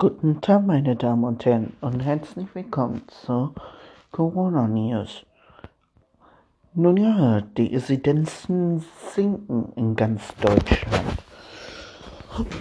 [0.00, 3.52] Guten Tag, meine Damen und Herren, und herzlich willkommen zu
[4.10, 5.26] Corona News.
[6.72, 8.82] Nun ja, die Inzidenzen
[9.14, 11.18] sinken in ganz Deutschland.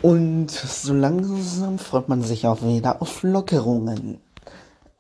[0.02, 4.20] Und so langsam freut man sich auch wieder auf Lockerungen.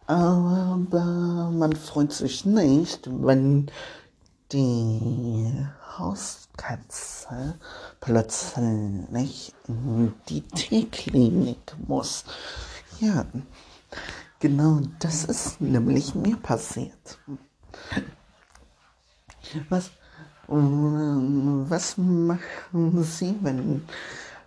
[0.08, 3.70] Aber man freut sich nicht, wenn
[4.52, 7.60] die Hauskatze
[8.00, 12.26] plötzlich in die Tierklinik muss.
[13.00, 13.26] Ja,
[14.40, 17.20] genau das ist nämlich mir passiert.
[19.70, 19.92] Was,
[20.48, 23.86] was machen Sie, wenn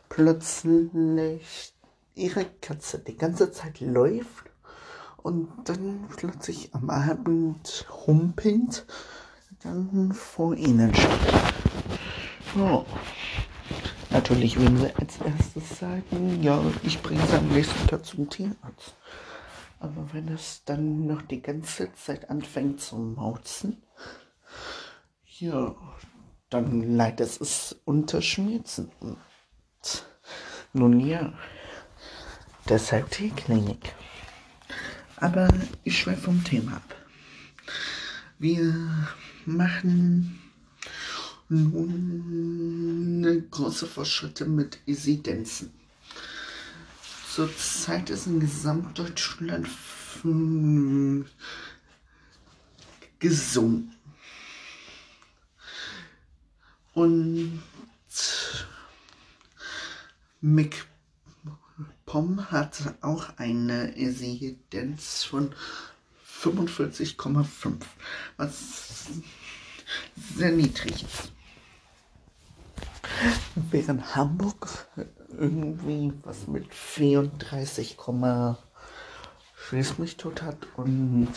[0.09, 1.75] plötzlich
[2.14, 4.50] Ihre Katze die ganze Zeit läuft
[5.23, 8.84] und dann plötzlich am Abend humpelt?
[9.65, 10.93] Dann vor ihnen.
[12.59, 12.84] Oh.
[14.11, 18.95] Natürlich würden wir als erstes sagen, ja, ich bringe sie am nächsten Tag zum Tierarzt.
[19.80, 23.83] Aber wenn es dann noch die ganze Zeit anfängt zu mauzen,
[25.39, 25.75] ja,
[26.51, 28.91] dann leidet es unter Schmerzen.
[29.01, 29.17] Und
[30.75, 31.33] nun ja,
[32.69, 33.95] deshalb Tierklinik.
[35.17, 35.48] Aber
[35.84, 36.95] ich schweife vom Thema ab.
[38.39, 39.08] Wir
[39.47, 40.39] machen
[41.48, 45.71] nun große Fortschritte mit Inzidenzen.
[47.35, 49.69] Zurzeit ist in Gesamtdeutschland
[53.19, 53.93] gesund.
[56.95, 57.63] Und
[60.43, 60.81] MacPom
[62.51, 65.55] hat auch eine Inzidenz von
[66.43, 67.75] 45,5,
[68.37, 69.07] was
[70.35, 71.33] sehr niedrig ist.
[73.55, 74.89] Während Hamburg
[75.39, 77.97] irgendwie was mit 34,
[79.69, 81.29] Schließ mich tot hat und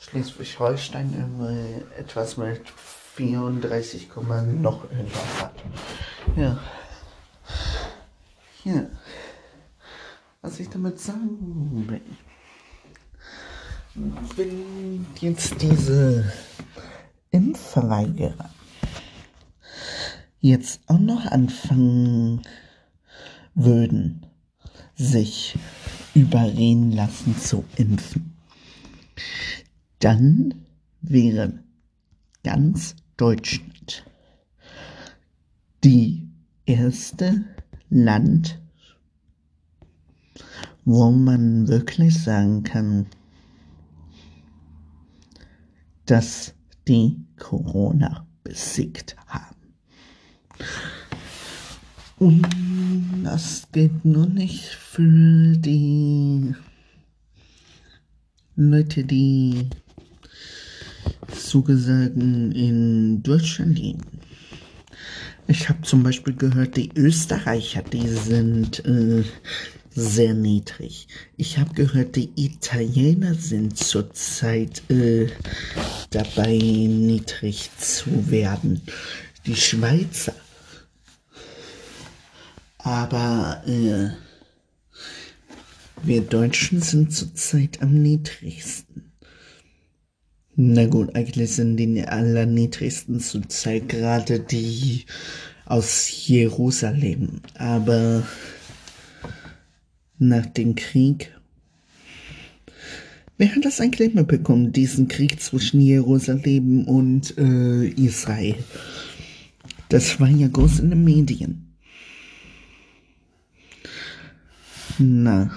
[0.00, 2.68] Schleswig-Holstein etwas mit
[3.14, 4.08] 34,
[4.60, 5.54] noch irgendwas hat.
[6.36, 6.58] Ja.
[8.64, 8.86] Ja.
[10.42, 12.00] Was ich damit sagen will
[14.36, 16.30] wenn jetzt diese
[17.30, 18.50] Impfverweigerer
[20.40, 22.42] jetzt auch noch anfangen
[23.54, 24.26] würden,
[24.96, 25.58] sich
[26.14, 28.36] überreden lassen zu impfen,
[30.00, 30.54] dann
[31.00, 31.54] wäre
[32.44, 34.04] ganz Deutschland
[35.84, 36.28] die
[36.66, 37.44] erste
[37.88, 38.60] Land,
[40.84, 43.06] wo man wirklich sagen kann,
[46.06, 46.54] dass
[46.88, 49.56] die Corona besiegt haben.
[52.18, 52.46] Und
[53.22, 56.54] das geht nur nicht für die
[58.54, 59.68] Leute, die
[61.34, 64.00] zugesagen in Deutschland leben.
[65.48, 69.22] Ich habe zum Beispiel gehört, die Österreicher, die sind äh,
[69.96, 71.08] sehr niedrig.
[71.36, 75.28] Ich habe gehört, die Italiener sind zurzeit äh,
[76.10, 78.82] dabei, niedrig zu werden.
[79.46, 80.34] Die Schweizer.
[82.78, 84.10] Aber äh,
[86.02, 89.12] wir Deutschen sind zurzeit am niedrigsten.
[90.56, 95.06] Na gut, eigentlich sind die allerniedrigsten zurzeit gerade die
[95.64, 97.40] aus Jerusalem.
[97.54, 98.22] Aber
[100.18, 101.32] nach dem Krieg.
[103.38, 108.56] Wer hat das eigentlich mitbekommen, diesen Krieg zwischen Jerusalem und äh, Israel?
[109.88, 111.66] Das war ja groß in den Medien.
[114.98, 115.50] Na.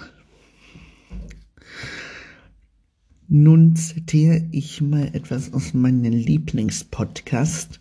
[3.30, 7.80] Nun zitiere ich mal etwas aus meinem Lieblingspodcast.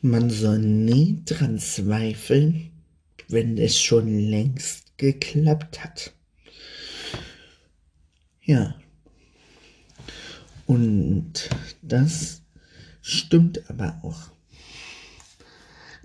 [0.00, 2.69] Man soll nie dran zweifeln,
[3.32, 6.12] wenn es schon längst geklappt hat.
[8.42, 8.74] Ja.
[10.66, 11.50] Und
[11.82, 12.42] das
[13.02, 14.30] stimmt aber auch.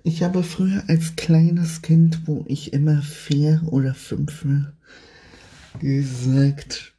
[0.03, 4.45] Ich habe früher als kleines Kind, wo ich immer vier oder fünf
[5.79, 6.93] gesagt,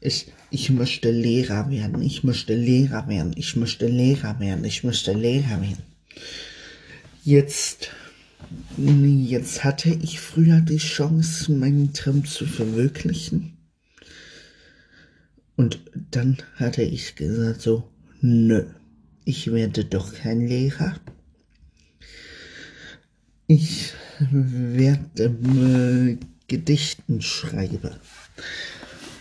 [0.00, 5.12] ich, ich möchte Lehrer werden, ich möchte Lehrer werden, ich möchte Lehrer werden, ich möchte
[5.12, 5.82] Lehrer werden.
[7.24, 7.90] Jetzt
[8.76, 13.56] Jetzt hatte ich früher die Chance, meinen Traum zu verwirklichen.
[15.56, 15.80] Und
[16.10, 17.88] dann hatte ich gesagt so,
[18.20, 18.64] nö,
[19.24, 20.96] ich werde doch kein Lehrer.
[23.46, 23.92] Ich
[24.30, 26.18] während äh,
[26.48, 27.98] Gedichten schreibe.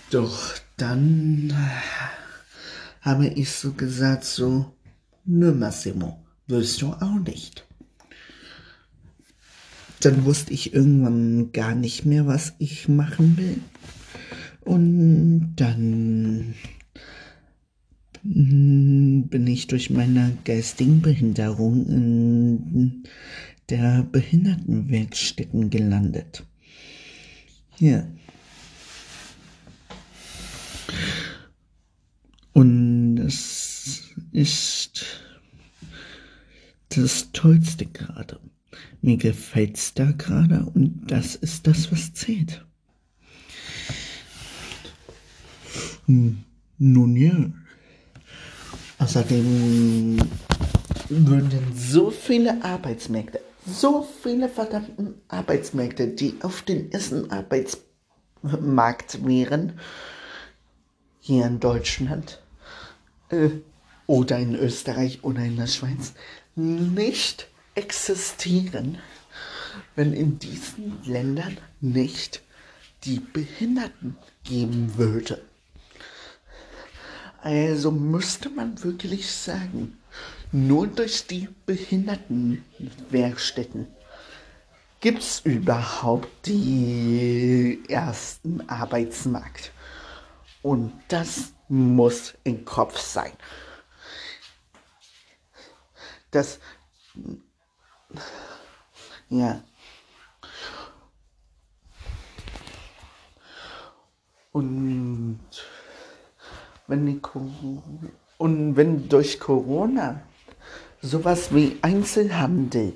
[0.09, 1.53] Doch dann
[3.01, 4.73] habe ich so gesagt, so,
[5.25, 7.65] nö Massimo, willst du auch nicht.
[10.01, 13.59] Dann wusste ich irgendwann gar nicht mehr, was ich machen will.
[14.61, 16.55] Und dann
[18.23, 23.03] bin ich durch meine geistigen Behinderung in
[23.69, 26.43] der Behindertenwerkstätten gelandet.
[27.77, 28.07] Hier.
[32.53, 34.01] Und es
[34.31, 35.05] ist
[36.89, 38.39] das Tollste gerade.
[39.01, 42.65] Mir gefällt's da gerade und das ist das, was zählt.
[46.05, 46.43] Hm,
[46.77, 47.51] nun ja.
[48.99, 50.19] Außerdem
[51.09, 59.79] würden so viele Arbeitsmärkte, so viele verdammten Arbeitsmärkte, die auf den ersten Arbeitsmarkt wären,
[61.19, 62.41] hier in Deutschland
[63.29, 63.49] äh,
[64.07, 66.13] oder in Österreich oder in der Schweiz,
[66.55, 68.97] nicht existieren,
[69.95, 72.41] wenn in diesen Ländern nicht
[73.03, 75.43] die Behinderten geben würde.
[77.41, 79.97] Also müsste man wirklich sagen,
[80.51, 83.87] nur durch die Behindertenwerkstätten
[84.99, 89.71] gibt es überhaupt die ersten Arbeitsmarkt.
[90.61, 93.31] Und das muss im Kopf sein.
[96.29, 96.59] Das,
[99.29, 99.61] ja.
[104.51, 105.39] Und
[106.87, 107.21] wenn die
[108.37, 110.21] und wenn durch Corona
[111.01, 112.93] sowas wie Einzelhandel,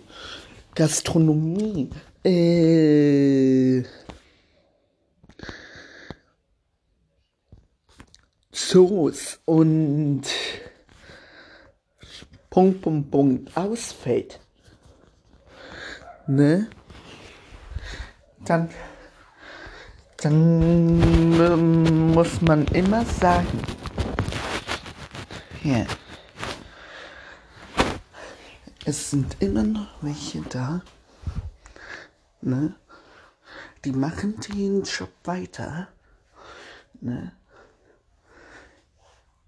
[0.73, 1.89] Gastronomie,
[2.23, 3.83] äh,
[8.51, 10.23] Zoos und
[12.49, 14.39] Punkt, Punkt, Punkt ausfällt,
[16.27, 16.67] ne?
[18.45, 18.69] Dann,
[20.17, 21.01] dann
[21.39, 23.61] ähm, muss man immer sagen,
[25.63, 25.85] ja,
[28.85, 30.81] es sind immer noch welche da,
[32.41, 32.75] ne?
[33.83, 35.87] Die machen den Job weiter,
[37.01, 37.31] ne?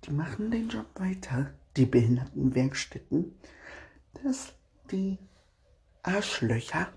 [0.06, 3.36] Die machen den Job weiter, die Behindertenwerkstätten,
[4.24, 4.54] dass
[4.92, 5.20] die
[6.08, 6.88] Arschlöcher,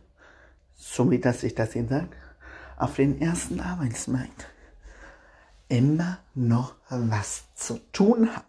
[0.75, 2.09] so wie das ich das hier sage,
[2.77, 4.47] auf den ersten Arbeitsmarkt
[5.69, 8.45] immer noch was zu tun haben.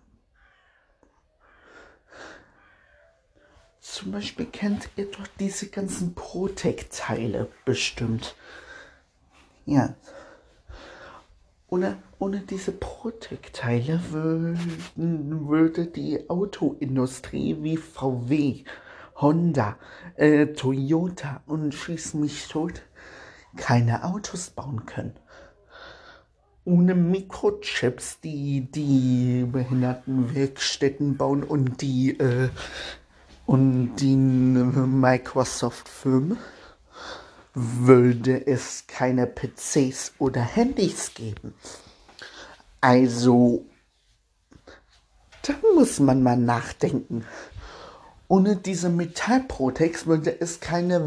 [3.80, 8.36] Zum Beispiel kennt ihr doch diese ganzen Protec-Teile bestimmt.
[9.66, 9.96] Ja.
[11.68, 14.02] Ohne, ohne diese Protec-Teile
[14.96, 18.64] würde die Autoindustrie wie VW,
[19.22, 19.78] Honda,
[20.16, 22.82] äh, Toyota und schieß mich tot
[23.56, 25.14] keine Autos bauen können.
[26.64, 32.50] Ohne Mikrochips, die die Behindertenwerkstätten bauen und die äh,
[33.46, 36.38] und die Microsoft-Firmen
[37.54, 41.54] würde es keine PCs oder Handys geben.
[42.80, 43.66] Also,
[45.42, 47.26] da muss man mal nachdenken.
[48.32, 51.02] Ohne diese Metallprotex würde es keine,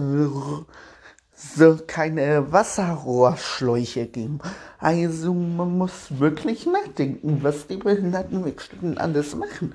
[1.86, 4.40] keine Wasserrohrschläuche geben.
[4.78, 9.74] Also man muss wirklich nachdenken, was die Behindertenwerkstätten alles machen.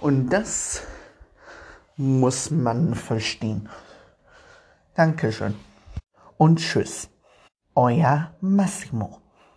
[0.00, 0.80] Und das
[1.98, 3.68] muss man verstehen.
[4.94, 5.54] Dankeschön
[6.38, 7.10] und tschüss.
[7.74, 9.20] Euer Massimo.